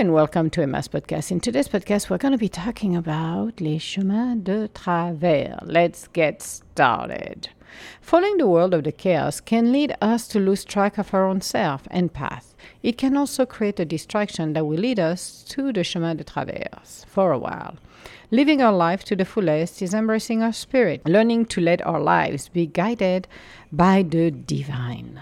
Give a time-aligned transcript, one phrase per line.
[0.00, 1.30] and welcome to Emma's podcast.
[1.30, 5.58] In today's podcast, we're going to be talking about les chemins de traverse.
[5.62, 7.50] Let's get started.
[8.00, 11.42] Following the world of the chaos can lead us to lose track of our own
[11.42, 12.54] self and path.
[12.82, 17.04] It can also create a distraction that will lead us to the chemin de traverse
[17.06, 17.76] for a while.
[18.30, 22.48] Living our life to the fullest is embracing our spirit, learning to let our lives
[22.48, 23.28] be guided
[23.70, 25.20] by the divine.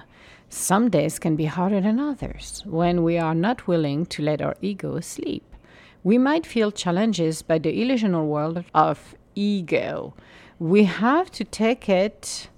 [0.50, 4.56] Some days can be harder than others when we are not willing to let our
[4.62, 5.44] ego sleep.
[6.02, 10.14] We might feel challenges by the illusional world of ego.
[10.58, 12.48] We have to take it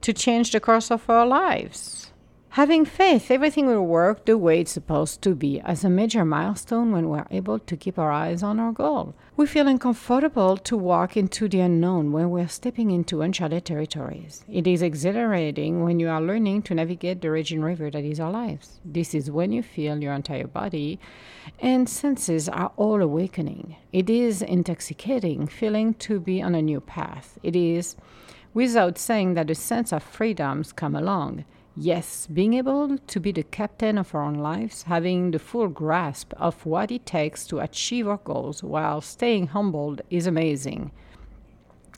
[0.00, 2.09] to change the course of our lives.
[2.54, 6.90] Having faith, everything will work the way it's supposed to be as a major milestone
[6.90, 9.14] when we're able to keep our eyes on our goal.
[9.36, 14.44] We feel uncomfortable to walk into the unknown when we're stepping into uncharted territories.
[14.48, 18.32] It is exhilarating when you are learning to navigate the raging river that is our
[18.32, 18.80] lives.
[18.84, 20.98] This is when you feel your entire body
[21.60, 23.76] and senses are all awakening.
[23.92, 27.38] It is intoxicating feeling to be on a new path.
[27.44, 27.94] It is
[28.52, 31.44] without saying that a sense of freedoms come along.
[31.76, 36.34] Yes, being able to be the captain of our own lives, having the full grasp
[36.36, 40.90] of what it takes to achieve our goals while staying humbled is amazing.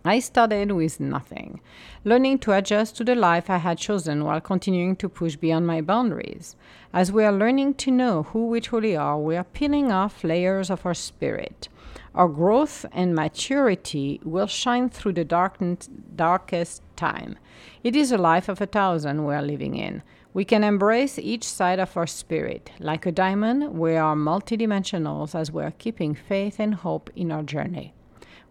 [0.05, 1.61] I started with nothing,
[2.05, 5.81] learning to adjust to the life I had chosen while continuing to push beyond my
[5.81, 6.55] boundaries.
[6.92, 10.70] As we are learning to know who we truly are, we are peeling off layers
[10.70, 11.69] of our spirit.
[12.14, 17.39] Our growth and maturity will shine through the darkest time.
[17.83, 20.03] It is a life of a thousand we are living in.
[20.35, 22.71] We can embrace each side of our spirit.
[22.79, 27.43] Like a diamond, we are multidimensional as we are keeping faith and hope in our
[27.43, 27.93] journey.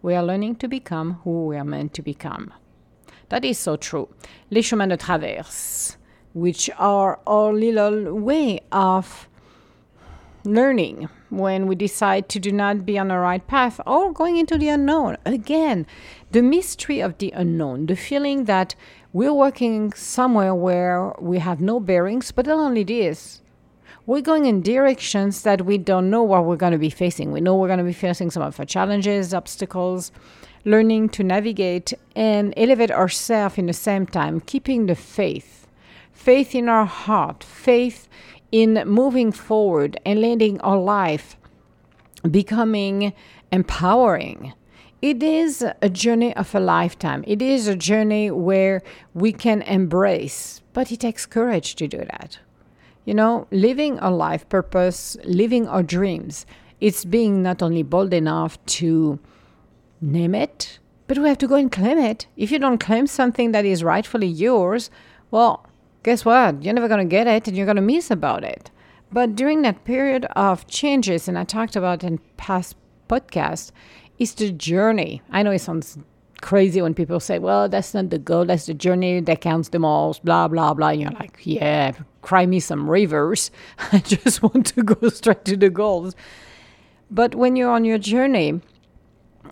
[0.00, 2.52] We are learning to become who we are meant to become.
[3.30, 4.08] That is so true.
[4.50, 5.96] Les chemins de traverse,
[6.34, 9.28] which are our little way of
[10.44, 14.58] learning when we decide to do not be on the right path or going into
[14.58, 15.16] the unknown.
[15.24, 15.86] Again,
[16.30, 18.74] the mystery of the unknown, the feeling that
[19.12, 23.42] we're working somewhere where we have no bearings, but not only this,
[24.04, 27.30] we're going in directions that we don't know what we're going to be facing.
[27.30, 30.10] We know we're going to be facing some of our challenges, obstacles,
[30.64, 35.68] learning to navigate and elevate ourselves in the same time, keeping the faith,
[36.12, 38.08] faith in our heart, faith
[38.52, 41.36] in moving forward and letting our life
[42.30, 43.12] becoming
[43.50, 44.52] empowering.
[45.00, 47.24] It is a journey of a lifetime.
[47.26, 48.82] It is a journey where
[49.14, 52.38] we can embrace, but it takes courage to do that.
[53.04, 56.46] You know, living a life purpose, living our dreams,
[56.80, 59.18] it's being not only bold enough to
[60.00, 62.26] name it, but we have to go and claim it.
[62.36, 64.88] If you don't claim something that is rightfully yours,
[65.32, 65.66] well,
[66.02, 66.62] guess what?
[66.62, 68.70] You're never going to get it and you're going to miss about it.
[69.12, 72.76] But during that period of changes, and I talked about in past
[73.08, 73.70] podcasts,
[74.18, 75.20] is the journey.
[75.30, 75.98] I know it sounds
[76.40, 79.78] crazy when people say, well, that's not the goal, that's the journey that counts the
[79.78, 80.88] most, blah, blah, blah.
[80.88, 81.92] And you're like, yeah,
[82.22, 83.50] cry me some rivers.
[83.92, 86.14] I just want to go straight to the goals.
[87.10, 88.60] But when you're on your journey,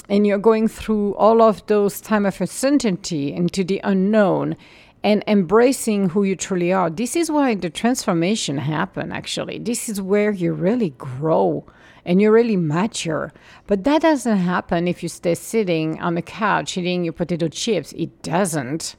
[0.09, 4.56] and you're going through all of those time of uncertainty into the unknown
[5.03, 6.91] and embracing who you truly are.
[6.91, 9.59] This is why the transformation happen actually.
[9.59, 11.65] This is where you really grow
[12.05, 13.33] and you really mature.
[13.66, 17.93] But that doesn't happen if you stay sitting on the couch eating your potato chips.
[17.93, 18.97] It doesn't.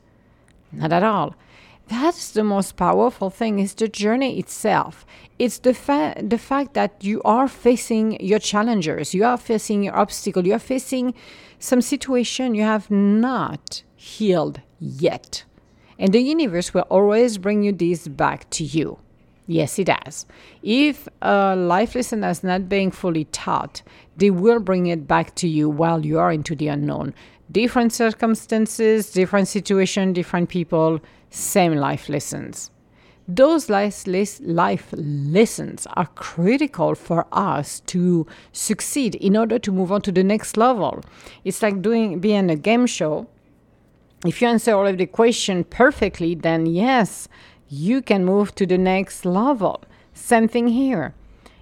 [0.72, 1.35] Not at all.
[1.88, 5.06] That's the most powerful thing is the journey itself.
[5.38, 9.97] It's the fa- the fact that you are facing your challengers, you are facing your
[9.97, 11.13] obstacle, you are facing
[11.59, 15.44] some situation you have not healed yet.
[16.01, 18.97] And the universe will always bring you this back to you.
[19.45, 20.25] Yes, it does.
[20.63, 23.84] If a life lesson is not being fully taught,
[24.17, 27.14] they will bring it back to you while you are into the unknown.
[27.52, 30.99] Different circumstances, different situation, different people,
[31.29, 32.72] same life lessons.
[33.28, 34.08] Those life,
[34.93, 40.58] lessons are critical for us to succeed in order to move on to the next
[40.58, 41.03] level.
[41.46, 43.28] It's like doing being a game show
[44.26, 47.28] if you answer all of the question perfectly, then yes,
[47.68, 49.84] you can move to the next level.
[50.14, 51.14] Same thing here.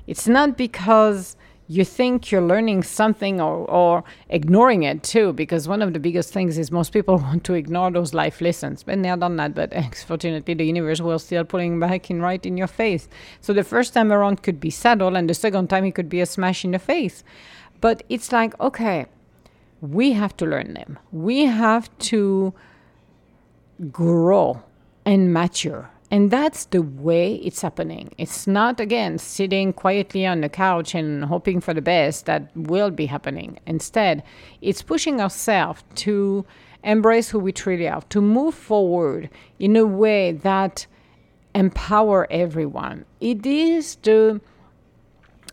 [0.07, 5.83] It's not because you think you're learning something or, or ignoring it too, because one
[5.83, 8.81] of the biggest things is most people want to ignore those life lessons.
[8.81, 12.43] But they have done that, but unfortunately the universe will still putting back in right
[12.43, 13.07] in your face.
[13.39, 16.21] So the first time around could be saddle and the second time it could be
[16.21, 17.23] a smash in the face.
[17.81, 19.05] But it's like, okay,
[19.81, 20.99] we have to learn them.
[21.11, 22.53] We have to
[23.91, 24.61] grow
[25.05, 28.13] and mature And that's the way it's happening.
[28.17, 32.89] It's not, again, sitting quietly on the couch and hoping for the best that will
[32.89, 33.59] be happening.
[33.67, 34.23] Instead,
[34.61, 36.45] it's pushing ourselves to
[36.83, 39.29] embrace who we truly are, to move forward
[39.59, 40.87] in a way that
[41.53, 43.05] empower everyone.
[43.19, 44.41] It is the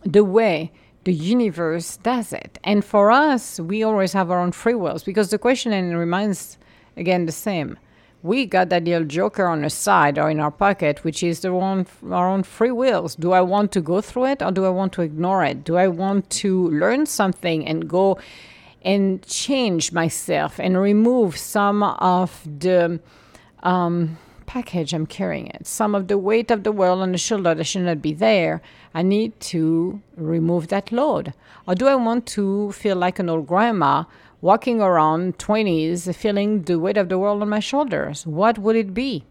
[0.05, 0.71] the way
[1.07, 2.59] the universe does it.
[2.65, 6.59] And for us, we always have our own free wills because the question and remains
[6.97, 7.79] again the same.
[8.25, 11.55] We got that little joker on the side or in our pocket, which is the
[11.55, 13.15] one our own free wills.
[13.15, 15.63] Do I want to go through it or do I want to ignore it?
[15.63, 18.19] Do I want to learn something and go
[18.83, 22.99] and change myself and remove some of the
[23.63, 25.67] um, package I'm carrying it.
[25.67, 28.63] Some of the weight of the world on the shoulder that should not be there.
[28.95, 31.35] I need to remove that load.
[31.67, 34.05] Or do I want to feel like an old grandma
[34.41, 38.27] walking around 20s feeling the weight of the world on my shoulders?
[38.27, 39.25] What would it be?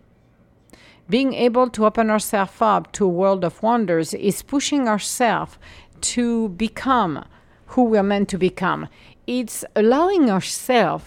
[1.10, 5.58] Being able to open ourselves up to a world of wonders is pushing ourselves
[6.02, 7.24] to become
[7.68, 8.88] who we're meant to become.
[9.28, 11.06] It's allowing ourselves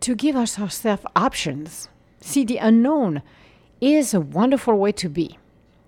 [0.00, 1.88] to give us ourselves options
[2.24, 3.22] See, the unknown
[3.82, 5.38] is a wonderful way to be.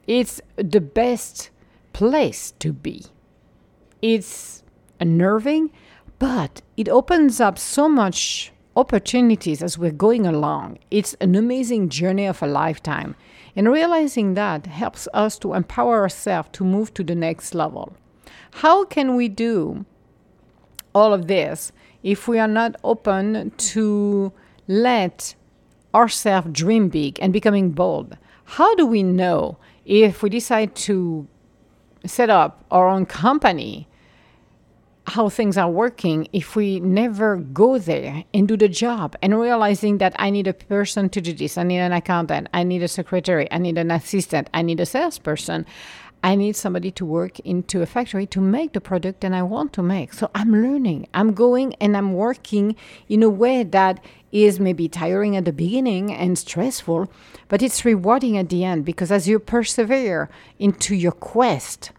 [0.06, 1.48] It's the best
[1.94, 3.06] place to be.
[4.02, 4.62] It's
[5.00, 5.72] unnerving,
[6.18, 10.78] but it opens up so much opportunities as we're going along.
[10.90, 13.16] It's an amazing journey of a lifetime.
[13.56, 17.96] And realizing that helps us to empower ourselves to move to the next level.
[18.60, 19.86] How can we do
[20.94, 21.72] all of this
[22.02, 24.34] if we are not open to
[24.68, 25.34] let
[25.96, 28.16] ourselves dream big and becoming bold.
[28.44, 31.26] How do we know if we decide to
[32.04, 33.88] set up our own company
[35.08, 39.98] how things are working if we never go there and do the job and realizing
[39.98, 42.88] that I need a person to do this, I need an accountant, I need a
[42.88, 45.64] secretary, I need an assistant, I need a salesperson.
[46.22, 49.72] I need somebody to work into a factory to make the product that I want
[49.74, 50.12] to make.
[50.12, 52.74] So I'm learning, I'm going and I'm working
[53.08, 57.10] in a way that is maybe tiring at the beginning and stressful,
[57.48, 60.28] but it's rewarding at the end because as you persevere
[60.58, 61.92] into your quest,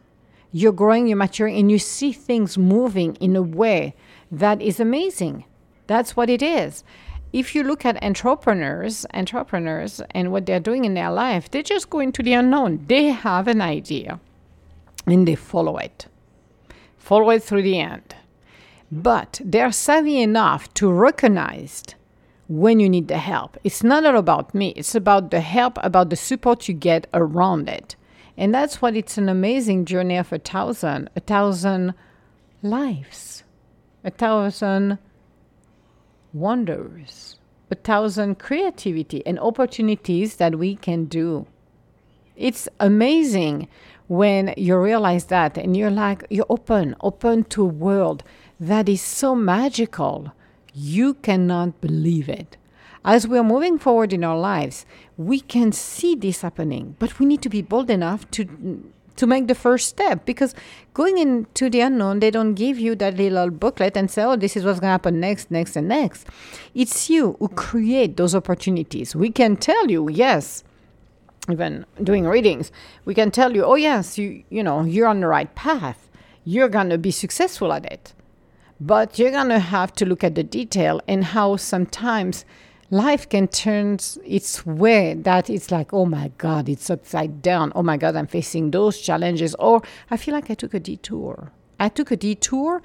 [0.52, 3.96] you're growing, you're maturing, and you see things moving in a way
[4.32, 5.46] that is amazing.
[5.88, 6.84] That's what it is.
[7.38, 11.88] If you look at entrepreneurs, entrepreneurs and what they're doing in their life, they just
[11.88, 12.84] go into the unknown.
[12.88, 14.20] They have an idea
[15.06, 16.08] and they follow it.
[16.98, 18.16] Follow it through the end.
[18.92, 21.84] But they're savvy enough to recognize
[22.48, 23.56] when you need the help.
[23.64, 27.70] It's not all about me, it's about the help, about the support you get around
[27.70, 27.96] it.
[28.36, 31.94] And that's what it's an amazing journey of a thousand, a thousand
[32.64, 33.44] lives,
[34.04, 34.98] a thousand
[36.34, 37.38] wonders,
[37.72, 41.48] a thousand creativity and opportunities that we can do.
[42.36, 43.68] It's amazing
[44.08, 48.24] when you realize that and you're like, you're open, open to a world
[48.60, 50.34] that is so magical
[50.74, 52.56] you cannot believe it.
[53.04, 54.86] As we're moving forward in our lives,
[55.18, 58.84] we can see this happening, but we need to be bold enough to
[59.18, 60.56] to make the first step because
[60.94, 64.56] going into the unknown, they don't give you that little booklet and say, oh, this
[64.56, 66.28] is what's going to happen next, next, and next.
[66.74, 69.16] It's you who create those opportunities.
[69.16, 70.64] We can tell you, yes,
[71.50, 72.72] even doing readings,
[73.06, 76.10] we can tell you, oh, yes, you, you know, you're on the right path.
[76.44, 78.14] You're going to be successful at it.
[78.80, 82.46] But you're going to have to look at the detail and how sometimes
[82.90, 87.72] life can turn its way that it's like, oh my God, it's upside down.
[87.76, 89.56] Oh my God, I'm facing those challenges.
[89.56, 91.52] Or I feel like I took a detour.
[91.80, 92.82] I took a detour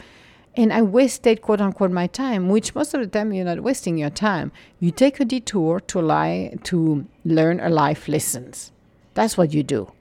[0.54, 3.96] and I wasted, quote unquote, my time, which most of the time you're not wasting
[3.96, 4.52] your time.
[4.80, 8.72] You take a detour to lie to learn a life lessons.
[9.14, 9.92] That's what you do.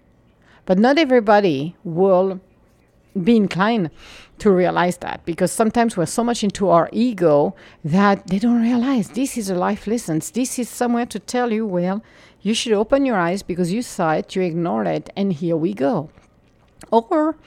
[0.65, 2.41] But not everybody will
[3.23, 3.89] be inclined
[4.39, 9.09] to realize that because sometimes we're so much into our ego that they don't realize
[9.09, 10.21] this is a life lesson.
[10.33, 12.03] This is somewhere to tell you, well,
[12.41, 15.73] you should open your eyes because you saw it, you ignored it, and here we
[15.73, 16.09] go.
[16.91, 17.37] Or,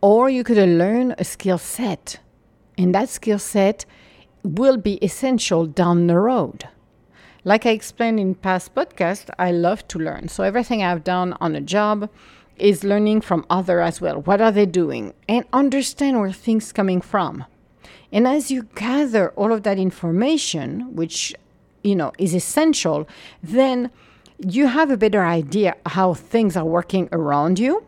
[0.00, 2.18] or you could learn a skill set,
[2.76, 3.84] and that skill set
[4.42, 6.68] will be essential down the road.
[7.44, 10.28] Like I explained in past podcasts, I love to learn.
[10.28, 12.08] So everything I've done on a job,
[12.56, 14.20] is learning from other as well.
[14.22, 15.14] What are they doing?
[15.28, 17.44] And understand where things coming from.
[18.12, 21.34] And as you gather all of that information, which
[21.82, 23.08] you know is essential,
[23.42, 23.90] then
[24.38, 27.84] you have a better idea how things are working around you.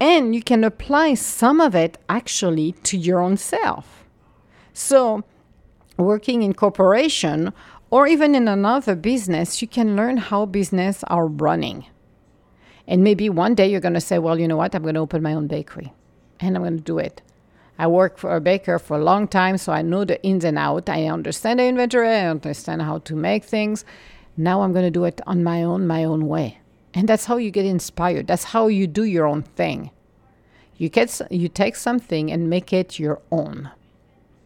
[0.00, 4.04] And you can apply some of it actually to your own self.
[4.72, 5.24] So
[5.96, 7.52] working in corporation
[7.94, 11.86] Or even in another business, you can learn how business are running.
[12.86, 14.74] And maybe one day you're going to say, well, you know what?
[14.74, 15.92] I'm going to open my own bakery
[16.40, 17.22] and I'm going to do it.
[17.78, 20.58] I worked for a baker for a long time, so I know the ins and
[20.58, 20.88] outs.
[20.88, 23.84] I understand the inventory, I understand how to make things.
[24.36, 26.58] Now I'm going to do it on my own, my own way.
[26.92, 28.28] And that's how you get inspired.
[28.28, 29.90] That's how you do your own thing.
[30.76, 33.70] You get you take something and make it your own.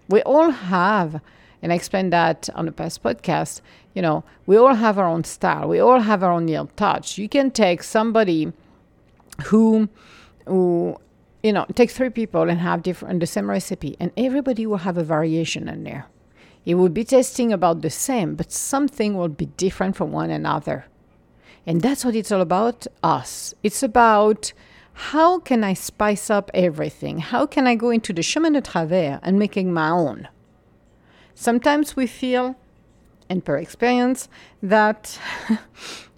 [0.08, 1.20] We all have,
[1.62, 3.60] and I explained that on the past podcast.
[3.94, 5.68] You know, we all have our own style.
[5.68, 7.18] We all have our own little touch.
[7.18, 8.52] You can take somebody
[9.46, 9.88] who,
[10.46, 10.96] who,
[11.42, 14.98] you know, take three people and have different the same recipe, and everybody will have
[14.98, 16.06] a variation in there.
[16.64, 20.86] It will be tasting about the same, but something will be different from one another.
[21.66, 23.54] And that's what it's all about us.
[23.62, 24.52] It's about
[24.92, 27.18] how can I spice up everything?
[27.18, 30.28] How can I go into the chemin de traverse and making my own?
[31.40, 32.56] Sometimes we feel,
[33.28, 34.28] and per experience,
[34.60, 35.20] that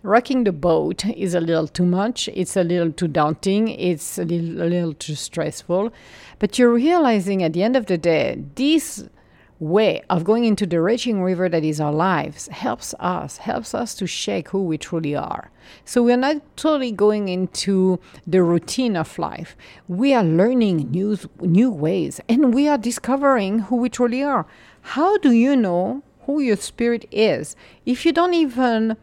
[0.02, 2.26] rocking the boat is a little too much.
[2.28, 3.68] It's a little too daunting.
[3.68, 5.92] It's a little, a little too stressful.
[6.38, 9.10] But you're realizing at the end of the day, this
[9.58, 13.94] way of going into the raging river that is our lives helps us, helps us
[13.94, 15.50] to shake who we truly are.
[15.84, 19.54] So we're not totally going into the routine of life.
[19.86, 24.46] We are learning new, new ways and we are discovering who we truly are.
[24.82, 27.56] How do you know who your spirit is
[27.86, 28.96] if you don't even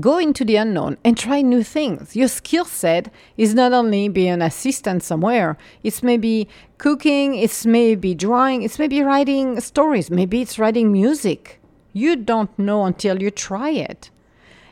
[0.00, 2.16] Go into the unknown and try new things.
[2.16, 8.14] Your skill set is not only be an assistant somewhere, it's maybe cooking, it's maybe
[8.14, 11.60] drawing, it's maybe writing stories, maybe it's writing music.
[11.92, 14.08] You don't know until you try it.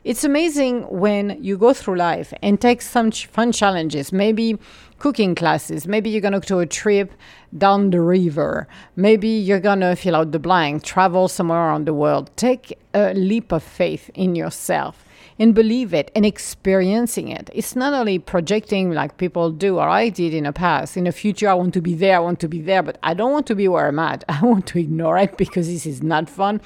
[0.02, 4.58] It's amazing when you go through life and take some ch- fun challenges, maybe
[4.98, 7.12] cooking classes, maybe you're going to go to a trip
[7.58, 8.66] down the river,
[8.96, 12.30] maybe you're going to fill out the blank, travel somewhere around the world.
[12.36, 15.04] Take a leap of faith in yourself
[15.38, 17.50] and believe it and experiencing it.
[17.52, 20.96] It's not only projecting like people do or I did in the past.
[20.96, 23.12] In the future, I want to be there, I want to be there, but I
[23.12, 24.24] don't want to be where I'm at.
[24.30, 26.62] I want to ignore it because this is not fun.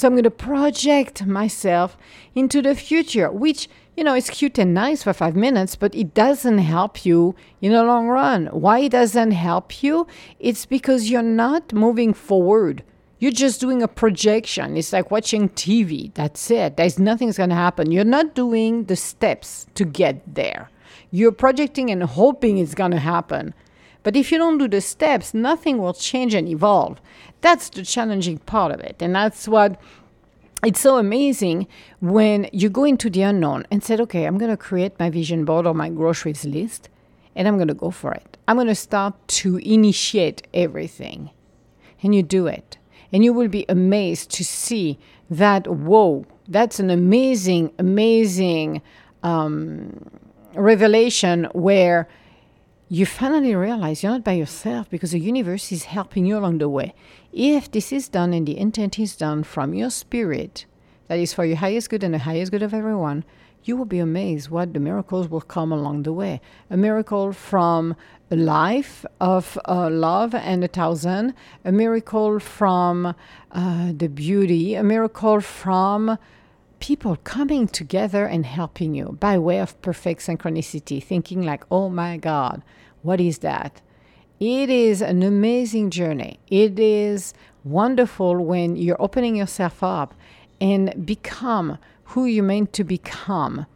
[0.00, 1.98] So I'm going to project myself
[2.34, 6.14] into the future, which you know, it's cute and nice for five minutes, but it
[6.14, 8.46] doesn't help you in the long run.
[8.46, 10.06] Why it doesn't help you?
[10.38, 12.82] It's because you're not moving forward.
[13.18, 14.74] You're just doing a projection.
[14.78, 16.14] It's like watching TV.
[16.14, 16.78] That's it.
[16.78, 17.92] There's nothing's going to happen.
[17.92, 20.70] You're not doing the steps to get there.
[21.10, 23.52] You're projecting and hoping it's going to happen.
[24.02, 27.00] But if you don't do the steps, nothing will change and evolve.
[27.40, 28.96] That's the challenging part of it.
[29.00, 29.80] And that's what
[30.62, 31.66] it's so amazing
[32.00, 35.44] when you go into the unknown and said, okay, I'm going to create my vision
[35.44, 36.88] board or my groceries list
[37.34, 38.36] and I'm going to go for it.
[38.46, 41.30] I'm going to start to initiate everything.
[42.02, 42.76] And you do it.
[43.12, 44.98] And you will be amazed to see
[45.30, 48.82] that, whoa, that's an amazing, amazing
[49.22, 50.10] um,
[50.54, 52.08] revelation where
[52.92, 56.68] you finally realize you're not by yourself because the universe is helping you along the
[56.68, 56.92] way.
[57.32, 60.66] If this is done and the intent is done from your spirit,
[61.06, 63.24] that is for your highest good and the highest good of everyone,
[63.62, 66.40] you will be amazed what the miracles will come along the way.
[66.68, 67.94] A miracle from
[68.28, 73.14] a life of uh, love and a thousand, a miracle from
[73.52, 76.18] uh, the beauty, a miracle from
[76.80, 82.16] people coming together and helping you by way of perfect synchronicity, thinking like, oh my
[82.16, 82.62] God,
[83.02, 83.80] what is that?
[84.40, 86.40] It is an amazing journey.
[86.48, 90.14] It is wonderful when you're opening yourself up
[90.60, 93.66] and become who you're meant to become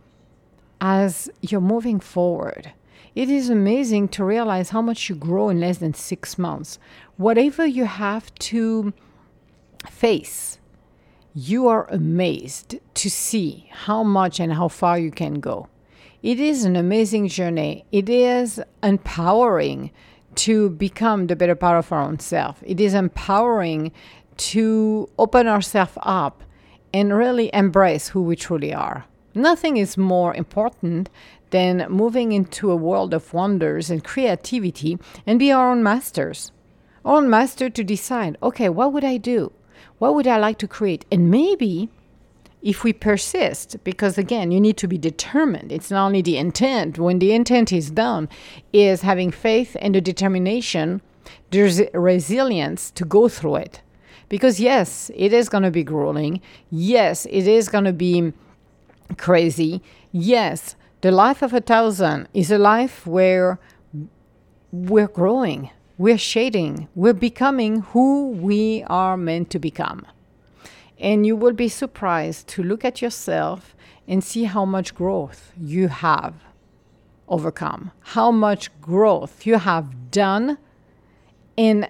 [0.80, 2.72] as you're moving forward.
[3.14, 6.78] It is amazing to realize how much you grow in less than six months.
[7.16, 8.92] Whatever you have to
[9.88, 10.58] face,
[11.34, 15.68] you are amazed to see how much and how far you can go.
[16.22, 17.84] It is an amazing journey.
[17.90, 19.90] It is empowering
[20.36, 22.62] to become the better part of our own self.
[22.64, 23.92] It is empowering
[24.36, 26.42] to open ourselves up
[26.92, 29.04] and really embrace who we truly are.
[29.34, 31.10] Nothing is more important
[31.50, 36.52] than moving into a world of wonders and creativity and be our own masters.
[37.04, 39.52] Our own master to decide, okay, what would I do?
[39.98, 41.04] What would I like to create?
[41.10, 41.88] And maybe
[42.62, 45.70] if we persist, because again, you need to be determined.
[45.70, 46.98] It's not only the intent.
[46.98, 48.28] When the intent is done,
[48.72, 51.02] is having faith and the determination,
[51.50, 53.80] there's resilience to go through it.
[54.28, 56.40] Because yes, it is going to be grueling.
[56.70, 58.32] Yes, it is going to be
[59.18, 59.82] crazy.
[60.10, 63.58] Yes, the life of a thousand is a life where
[64.72, 70.06] we're growing, we're shading, we're becoming who we are meant to become.
[70.98, 73.74] And you will be surprised to look at yourself
[74.08, 76.34] and see how much growth you have
[77.28, 80.58] overcome, how much growth you have done
[81.56, 81.88] in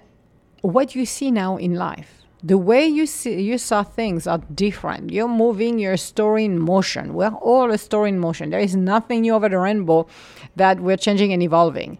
[0.61, 2.21] what you see now in life.
[2.43, 5.11] The way you see you saw things are different.
[5.11, 7.15] You're moving your story in motion.
[7.15, 8.51] We're all a story in motion.
[8.51, 10.05] There is nothing new over the rainbow
[10.55, 11.97] that we're changing and evolving.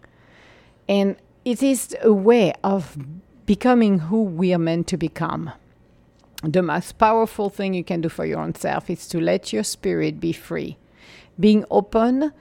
[0.88, 2.98] And it is a way of
[3.46, 5.52] becoming who we are meant to become.
[6.42, 9.62] The most powerful thing you can do for your own self is to let your
[9.62, 10.76] spirit be free,
[11.38, 12.32] being open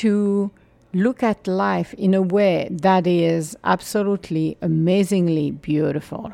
[0.00, 0.50] to
[0.94, 6.32] look at life in a way that is absolutely amazingly beautiful.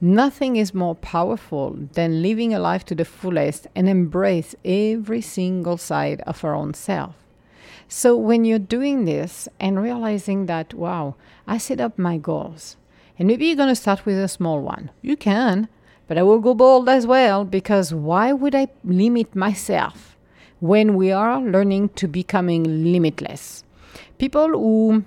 [0.00, 5.76] Nothing is more powerful than living a life to the fullest and embrace every single
[5.76, 7.14] side of our own self.
[7.88, 11.14] So, when you're doing this and realizing that, wow,
[11.46, 12.76] I set up my goals,
[13.18, 15.68] and maybe you're going to start with a small one, you can,
[16.08, 20.16] but I will go bold as well because why would I limit myself
[20.60, 23.64] when we are learning to becoming limitless?
[24.18, 25.04] People who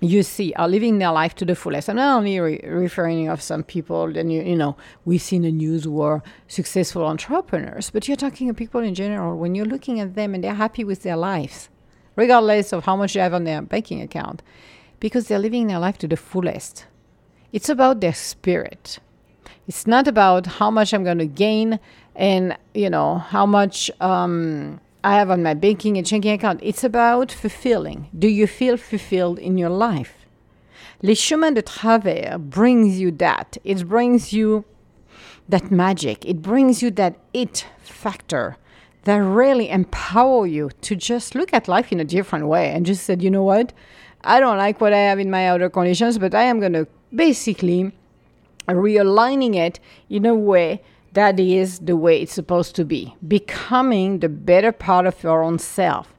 [0.00, 1.88] you see are living their life to the fullest.
[1.88, 5.42] I'm not only re- referring of some people that you, you know we see in
[5.42, 9.38] the news who are successful entrepreneurs, but you're talking of people in general.
[9.38, 11.68] When you're looking at them and they're happy with their lives,
[12.16, 14.42] regardless of how much they have on their banking account,
[15.00, 16.86] because they're living their life to the fullest.
[17.52, 18.98] It's about their spirit.
[19.66, 21.78] It's not about how much I'm going to gain
[22.14, 26.60] and you know how much um, I have on my banking and checking account.
[26.62, 28.08] It's about fulfilling.
[28.16, 30.14] Do you feel fulfilled in your life?
[31.02, 33.58] Les chemins de traverse brings you that.
[33.64, 34.64] It brings you
[35.48, 36.24] that magic.
[36.24, 38.56] It brings you that it factor
[39.04, 43.04] that really empower you to just look at life in a different way and just
[43.04, 43.72] said, you know what?
[44.22, 46.86] I don't like what I have in my outer conditions, but I am going to
[47.14, 47.92] basically
[48.68, 50.82] realigning it in a way
[51.12, 53.14] that is the way it's supposed to be.
[53.26, 56.14] Becoming the better part of your own self.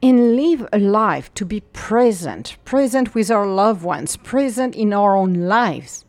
[0.00, 5.16] And live a life to be present, present with our loved ones, present in our
[5.16, 6.04] own lives.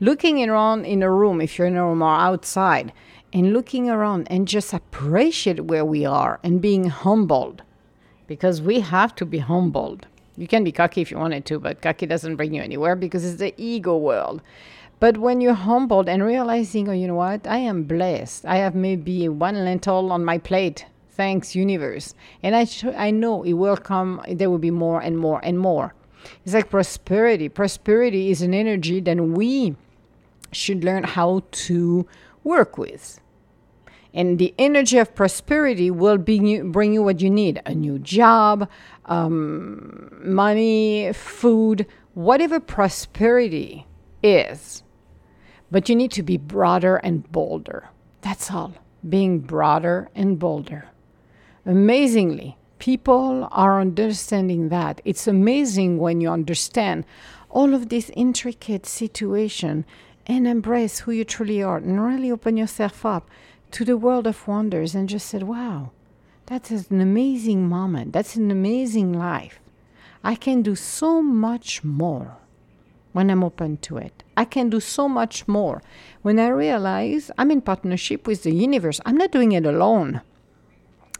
[0.00, 2.92] Looking around in a room, if you're in a room or outside,
[3.32, 7.62] and looking around and just appreciate where we are and being humbled.
[8.26, 10.06] Because we have to be humbled.
[10.36, 13.24] You can be cocky if you wanted to, but cocky doesn't bring you anywhere because
[13.24, 14.42] it's the ego world.
[15.00, 18.46] But when you're humbled and realizing, oh, you know what, I am blessed.
[18.46, 20.86] I have maybe one lentil on my plate.
[21.10, 22.14] Thanks, universe.
[22.42, 25.58] And I, sh- I know it will come, there will be more and more and
[25.58, 25.94] more.
[26.44, 27.48] It's like prosperity.
[27.48, 29.74] Prosperity is an energy that we
[30.52, 32.06] should learn how to
[32.44, 33.20] work with.
[34.14, 37.98] And the energy of prosperity will bring you, bring you what you need a new
[37.98, 38.68] job,
[39.06, 43.86] um, money, food, whatever prosperity
[44.22, 44.82] is
[45.72, 47.88] but you need to be broader and bolder.
[48.20, 48.74] That's all.
[49.08, 50.90] Being broader and bolder.
[51.64, 55.00] Amazingly, people are understanding that.
[55.06, 57.06] It's amazing when you understand
[57.48, 59.86] all of this intricate situation
[60.26, 63.28] and embrace who you truly are and really open yourself up
[63.72, 65.90] to the world of wonders and just said, wow,
[66.46, 68.12] that is an amazing moment.
[68.12, 69.58] That's an amazing life.
[70.22, 72.36] I can do so much more
[73.12, 74.22] when I'm open to it.
[74.36, 75.82] I can do so much more.
[76.22, 80.22] When I realize I'm in partnership with the universe, I'm not doing it alone.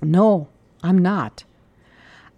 [0.01, 0.49] No,
[0.83, 1.45] I'm not.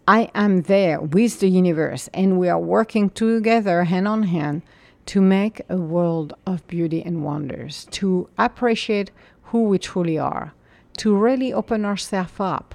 [0.06, 4.62] I am there with the universe, and we are working together hand on hand
[5.06, 9.10] to make a world of beauty and wonders, to appreciate
[9.44, 10.54] who we truly are,
[10.96, 12.74] to really open ourselves up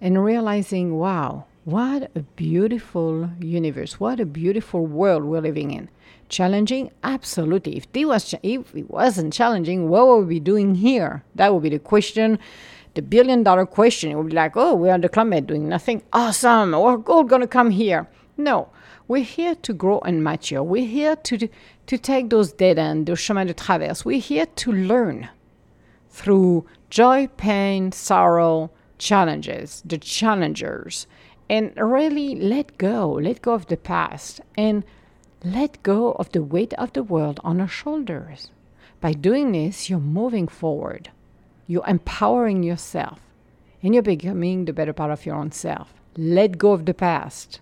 [0.00, 5.88] and realizing, wow, what a beautiful universe, what a beautiful world we're living in.
[6.28, 6.90] Challenging?
[7.04, 7.76] Absolutely.
[7.76, 11.22] If, was, if it wasn't challenging, what would we be doing here?
[11.34, 12.38] That would be the question,
[12.94, 14.10] the billion dollar question.
[14.10, 16.02] It would be like, oh, we're on the climate doing nothing.
[16.12, 16.72] Awesome.
[16.72, 18.08] We're all going to come here.
[18.36, 18.68] No,
[19.08, 20.62] we're here to grow and mature.
[20.62, 21.48] We're here to,
[21.86, 24.04] to take those dead ends, those chemin de traverse.
[24.04, 25.28] We're here to learn
[26.10, 31.06] through joy, pain, sorrow, challenges, the challengers,
[31.48, 34.82] and really let go, let go of the past and
[35.44, 38.50] let go of the weight of the world on our shoulders.
[39.00, 41.10] By doing this, you're moving forward.
[41.66, 43.20] You're empowering yourself.
[43.82, 45.94] And you're becoming the better part of your own self.
[46.16, 47.60] Let go of the past.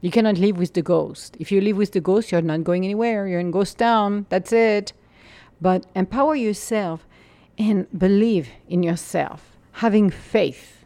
[0.00, 1.36] You cannot live with the ghost.
[1.40, 3.26] If you live with the ghost, you're not going anywhere.
[3.26, 4.26] You're in ghost town.
[4.28, 4.92] That's it.
[5.60, 7.06] But empower yourself
[7.58, 10.78] and believe in yourself, having faith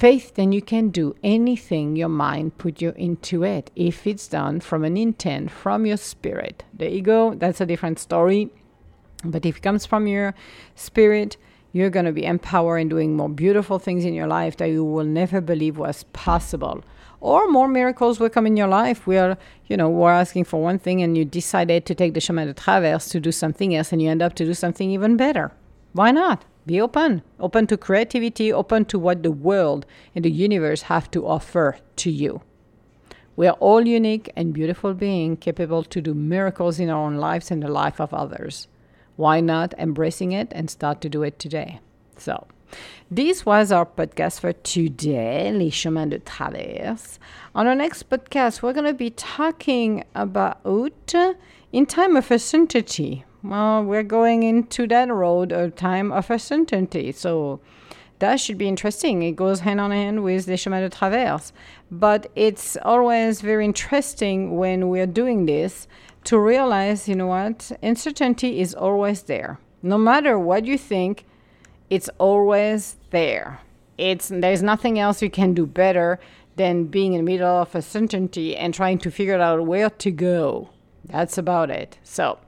[0.00, 4.58] faith, then you can do anything your mind put you into it if it's done
[4.58, 6.64] from an intent from your spirit.
[6.72, 8.48] The ego, that's a different story.
[9.22, 10.34] But if it comes from your
[10.74, 11.36] spirit,
[11.72, 14.84] you're going to be empowered and doing more beautiful things in your life that you
[14.84, 16.82] will never believe was possible.
[17.20, 20.78] Or more miracles will come in your life where, you know, we're asking for one
[20.78, 24.00] thing and you decided to take the chemin de traverse to do something else and
[24.00, 25.52] you end up to do something even better.
[25.92, 26.44] Why not?
[26.66, 27.22] Be open.
[27.38, 32.10] Open to creativity, open to what the world and the universe have to offer to
[32.10, 32.42] you.
[33.36, 37.50] We are all unique and beautiful beings capable to do miracles in our own lives
[37.50, 38.66] and the life of others
[39.20, 41.78] why not embracing it and start to do it today?
[42.16, 42.46] So,
[43.10, 47.18] this was our podcast for today, Les Chemins de Traverse.
[47.54, 50.60] On our next podcast, we're going to be talking about
[51.70, 53.24] in time of uncertainty.
[53.42, 57.12] Well, we're going into that road of time of uncertainty.
[57.12, 57.60] So,
[58.20, 59.22] that should be interesting.
[59.22, 61.52] It goes hand on hand with Les Chemins de Traverse.
[61.90, 65.88] But it's always very interesting when we're doing this
[66.24, 69.58] to realize, you know what, uncertainty is always there.
[69.82, 71.24] No matter what you think,
[71.88, 73.60] it's always there.
[73.98, 76.18] It's there's nothing else you can do better
[76.56, 80.70] than being in the middle of uncertainty and trying to figure out where to go.
[81.04, 81.98] That's about it.
[82.02, 82.38] So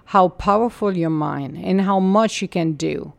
[0.05, 3.11] how powerful your mind and how much you can do,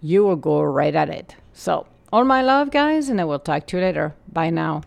[0.00, 1.36] you will go right at it.
[1.52, 4.16] So, all my love, guys, and I will talk to you later.
[4.32, 4.82] Bye now.